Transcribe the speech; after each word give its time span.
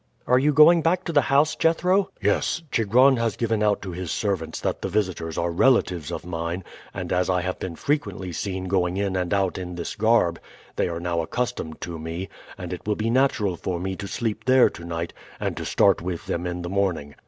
"Are 0.25 0.39
you 0.39 0.51
going 0.51 0.81
back 0.81 1.03
to 1.03 1.13
the 1.13 1.21
house, 1.29 1.55
Jethro?" 1.55 2.09
"Yes. 2.23 2.63
Chigron 2.71 3.17
has 3.17 3.35
given 3.35 3.61
out 3.61 3.83
to 3.83 3.91
his 3.91 4.09
servants 4.09 4.59
that 4.59 4.81
the 4.81 4.89
visitors 4.89 5.37
are 5.37 5.51
relatives 5.51 6.11
of 6.11 6.25
mine, 6.25 6.63
and 6.91 7.13
as 7.13 7.29
I 7.29 7.41
have 7.41 7.59
been 7.59 7.75
frequently 7.75 8.31
seen 8.33 8.67
going 8.67 8.97
in 8.97 9.15
and 9.15 9.31
out 9.31 9.59
in 9.59 9.75
this 9.75 9.93
garb 9.95 10.39
they 10.75 10.87
are 10.89 10.99
now 10.99 11.21
accustomed 11.21 11.81
to 11.81 11.99
me; 11.99 12.29
and 12.57 12.73
it 12.73 12.87
will 12.87 12.95
be 12.95 13.11
natural 13.11 13.55
for 13.55 13.79
me 13.79 13.95
to 13.97 14.07
sleep 14.07 14.45
there 14.45 14.71
to 14.71 14.83
night 14.85 15.13
and 15.39 15.55
to 15.57 15.65
start 15.65 16.01
with 16.01 16.25
them 16.25 16.47
in 16.47 16.63
the 16.63 16.69
morning. 16.69 17.13